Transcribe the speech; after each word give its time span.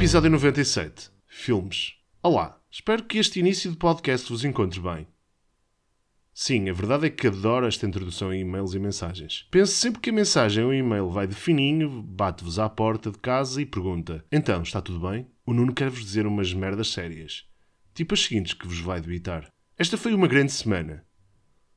Episódio 0.00 0.30
97. 0.30 1.10
Filmes. 1.26 1.92
Olá, 2.22 2.58
espero 2.70 3.04
que 3.04 3.18
este 3.18 3.38
início 3.38 3.70
de 3.70 3.76
podcast 3.76 4.32
vos 4.32 4.46
encontre 4.46 4.80
bem. 4.80 5.06
Sim, 6.32 6.70
a 6.70 6.72
verdade 6.72 7.08
é 7.08 7.10
que 7.10 7.26
adoro 7.26 7.66
esta 7.66 7.86
introdução 7.86 8.32
em 8.32 8.40
e-mails 8.40 8.72
e 8.72 8.78
mensagens. 8.78 9.46
Penso 9.50 9.74
sempre 9.74 10.00
que 10.00 10.08
a 10.08 10.12
mensagem 10.14 10.64
ou 10.64 10.72
e-mail 10.72 11.10
vai 11.10 11.26
de 11.26 11.34
fininho, 11.34 12.00
bate-vos 12.02 12.58
à 12.58 12.66
porta 12.66 13.10
de 13.10 13.18
casa 13.18 13.60
e 13.60 13.66
pergunta: 13.66 14.24
Então, 14.32 14.62
está 14.62 14.80
tudo 14.80 15.06
bem? 15.06 15.26
O 15.44 15.52
Nuno 15.52 15.74
quer 15.74 15.90
vos 15.90 16.02
dizer 16.02 16.26
umas 16.26 16.54
merdas 16.54 16.88
sérias. 16.88 17.44
Tipo 17.92 18.14
as 18.14 18.22
seguintes 18.22 18.54
que 18.54 18.66
vos 18.66 18.80
vai 18.80 19.02
debitar. 19.02 19.52
Esta 19.76 19.98
foi 19.98 20.14
uma 20.14 20.26
grande 20.26 20.52
semana. 20.52 21.04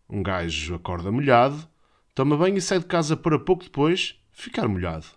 Um 0.09 0.23
gajo 0.23 0.75
acorda 0.75 1.11
molhado, 1.11 1.67
toma 2.15 2.37
banho 2.37 2.55
e 2.55 2.61
sai 2.61 2.79
de 2.79 2.85
casa 2.85 3.17
para 3.17 3.37
pouco 3.37 3.65
depois 3.65 4.17
ficar 4.31 4.69
molhado. 4.69 5.07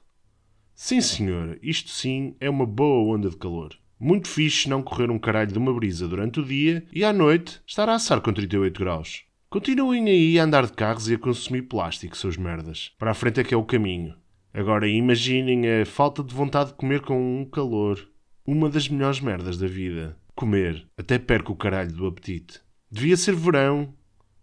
Sim, 0.78 1.00
senhor, 1.00 1.58
isto 1.62 1.88
sim 1.88 2.36
é 2.38 2.50
uma 2.50 2.66
boa 2.66 3.16
onda 3.16 3.30
de 3.30 3.36
calor. 3.38 3.74
Muito 3.98 4.28
fixe 4.28 4.68
não 4.68 4.82
correr 4.82 5.10
um 5.10 5.18
caralho 5.18 5.50
de 5.50 5.56
uma 5.56 5.72
brisa 5.72 6.06
durante 6.06 6.38
o 6.38 6.44
dia 6.44 6.84
e 6.92 7.02
à 7.02 7.14
noite 7.14 7.62
estar 7.66 7.88
a 7.88 7.94
assar 7.94 8.20
com 8.20 8.30
38 8.30 8.78
graus. 8.78 9.24
Continuem 9.48 10.06
aí 10.06 10.38
a 10.38 10.44
andar 10.44 10.66
de 10.66 10.74
carros 10.74 11.08
e 11.08 11.14
a 11.14 11.18
consumir 11.18 11.62
plástico, 11.62 12.14
seus 12.14 12.36
merdas. 12.36 12.92
Para 12.98 13.12
a 13.12 13.14
frente 13.14 13.40
é 13.40 13.42
que 13.42 13.54
é 13.54 13.56
o 13.56 13.64
caminho. 13.64 14.14
Agora 14.52 14.86
imaginem 14.86 15.80
a 15.80 15.86
falta 15.86 16.22
de 16.22 16.34
vontade 16.34 16.72
de 16.72 16.76
comer 16.76 17.00
com 17.00 17.40
um 17.40 17.46
calor. 17.46 18.06
Uma 18.46 18.68
das 18.68 18.86
melhores 18.86 19.18
merdas 19.18 19.56
da 19.56 19.66
vida. 19.66 20.14
Comer. 20.34 20.86
Até 20.98 21.18
perco 21.18 21.54
o 21.54 21.56
caralho 21.56 21.90
do 21.90 22.06
apetite. 22.06 22.60
Devia 22.90 23.16
ser 23.16 23.34
verão, 23.34 23.94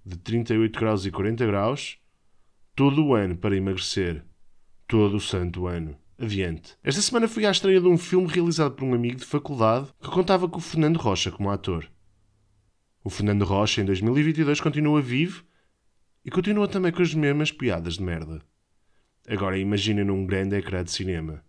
de 0.03 0.17
38 0.17 0.79
graus 0.79 1.05
e 1.05 1.11
40 1.11 1.45
graus, 1.45 1.99
todo 2.75 3.05
o 3.05 3.13
ano 3.13 3.37
para 3.37 3.55
emagrecer. 3.55 4.25
Todo 4.87 5.17
o 5.17 5.21
santo 5.21 5.67
ano. 5.67 5.95
Adiante. 6.23 6.77
Esta 6.81 7.01
semana 7.01 7.27
fui 7.27 7.45
à 7.45 7.51
estreia 7.51 7.81
de 7.81 7.87
um 7.87 7.97
filme 7.97 8.29
realizado 8.29 8.75
por 8.75 8.85
um 8.85 8.93
amigo 8.93 9.17
de 9.17 9.25
faculdade 9.25 9.89
que 10.01 10.09
contava 10.09 10.47
com 10.47 10.57
o 10.57 10.61
Fernando 10.61 10.95
Rocha 10.95 11.29
como 11.29 11.51
ator. 11.51 11.91
O 13.03 13.09
Fernando 13.09 13.43
Rocha, 13.43 13.81
em 13.81 13.85
2022, 13.85 14.61
continua 14.61 15.01
vivo 15.01 15.43
e 16.23 16.31
continua 16.31 16.65
também 16.65 16.93
com 16.93 17.01
as 17.01 17.13
mesmas 17.13 17.51
piadas 17.51 17.95
de 17.95 18.03
merda. 18.03 18.41
Agora 19.27 19.57
imaginem 19.57 20.05
num 20.05 20.25
grande 20.25 20.55
ecrã 20.55 20.81
de 20.81 20.91
cinema. 20.91 21.43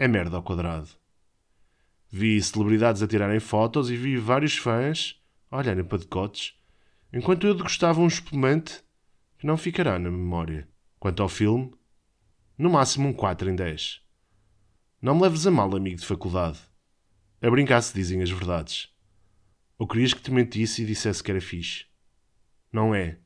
É 0.00 0.08
merda 0.08 0.36
ao 0.36 0.42
quadrado. 0.42 0.88
Vi 2.10 2.42
celebridades 2.42 3.04
a 3.04 3.06
tirarem 3.06 3.38
fotos 3.38 3.88
e 3.88 3.96
vi 3.96 4.16
vários 4.16 4.56
fãs 4.56 5.22
olharem 5.48 5.84
para 5.84 5.98
decotes, 5.98 6.54
enquanto 7.12 7.46
eu 7.46 7.54
degustava 7.54 8.00
um 8.00 8.08
espumante 8.08 8.82
que 9.38 9.46
não 9.46 9.56
ficará 9.56 9.96
na 9.96 10.10
memória. 10.10 10.68
Quanto 10.98 11.22
ao 11.22 11.28
filme, 11.28 11.72
no 12.60 12.68
máximo 12.68 13.08
um 13.08 13.12
4 13.14 13.48
em 13.48 13.54
10. 13.54 14.02
Não 15.00 15.14
me 15.14 15.22
leves 15.22 15.46
a 15.46 15.50
mal, 15.50 15.74
amigo 15.74 15.96
de 15.96 16.04
faculdade. 16.04 16.58
A 17.40 17.50
brincar 17.50 17.80
se 17.80 17.94
dizem 17.94 18.20
as 18.20 18.28
verdades. 18.28 18.90
Ou 19.78 19.88
querias 19.88 20.12
que 20.12 20.20
te 20.20 20.30
mentisse 20.30 20.82
e 20.82 20.86
dissesse 20.86 21.24
que 21.24 21.30
era 21.30 21.40
fixe? 21.40 21.86
Não 22.70 22.94
é, 22.94 23.16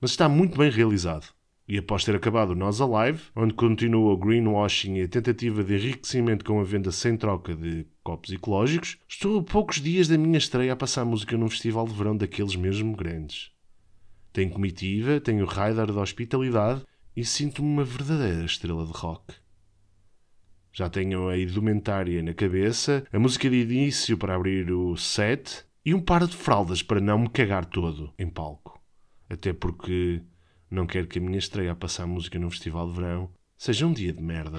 mas 0.00 0.12
está 0.12 0.28
muito 0.28 0.56
bem 0.56 0.70
realizado. 0.70 1.34
E 1.66 1.76
após 1.76 2.04
ter 2.04 2.14
acabado 2.14 2.50
o 2.50 2.54
Nós 2.54 2.80
Alive, 2.80 3.24
onde 3.34 3.54
continua 3.54 4.12
o 4.12 4.16
greenwashing 4.16 4.98
e 4.98 5.02
a 5.02 5.08
tentativa 5.08 5.64
de 5.64 5.74
enriquecimento 5.74 6.44
com 6.44 6.60
a 6.60 6.64
venda 6.64 6.92
sem 6.92 7.16
troca 7.16 7.56
de 7.56 7.84
copos 8.04 8.32
ecológicos, 8.32 8.98
estou 9.08 9.40
a 9.40 9.42
poucos 9.42 9.80
dias 9.80 10.06
da 10.06 10.16
minha 10.16 10.38
estreia 10.38 10.74
a 10.74 10.76
passar 10.76 11.04
música 11.04 11.36
num 11.36 11.50
festival 11.50 11.88
de 11.88 11.94
verão 11.94 12.16
daqueles 12.16 12.54
mesmo 12.54 12.94
grandes. 12.94 13.50
Tenho 14.32 14.50
comitiva, 14.50 15.20
tenho 15.20 15.44
radar 15.44 15.90
de 15.90 15.98
hospitalidade 15.98 16.86
e 17.16 17.24
sinto-me 17.24 17.68
uma 17.68 17.84
verdadeira 17.84 18.44
estrela 18.44 18.84
de 18.84 18.92
rock. 18.92 19.34
Já 20.72 20.90
tenho 20.90 21.28
a 21.28 21.38
indumentária 21.38 22.22
na 22.22 22.34
cabeça, 22.34 23.06
a 23.10 23.18
música 23.18 23.48
de 23.48 23.56
início 23.56 24.18
para 24.18 24.34
abrir 24.34 24.70
o 24.70 24.94
set 24.94 25.64
e 25.82 25.94
um 25.94 26.00
par 26.00 26.26
de 26.26 26.36
fraldas 26.36 26.82
para 26.82 27.00
não 27.00 27.20
me 27.20 27.30
cagar 27.30 27.64
todo 27.64 28.12
em 28.18 28.28
palco. 28.28 28.78
Até 29.30 29.54
porque 29.54 30.22
não 30.70 30.86
quero 30.86 31.06
que 31.06 31.18
a 31.18 31.22
minha 31.22 31.38
estreia 31.38 31.72
a 31.72 31.76
passar 31.76 32.06
música 32.06 32.38
num 32.38 32.50
festival 32.50 32.86
de 32.88 33.00
verão 33.00 33.30
seja 33.56 33.86
um 33.86 33.92
dia 33.92 34.12
de 34.12 34.22
merda. 34.22 34.58